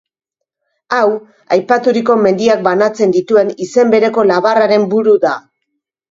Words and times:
Hau, 0.99 1.09
aipaturiko 1.57 2.15
mendiak 2.21 2.63
banatzen 2.67 3.13
dituen 3.15 3.51
izen 3.65 3.91
bereko 3.97 4.23
labarraren 4.31 4.87
buru 4.95 5.13
da. 5.27 5.35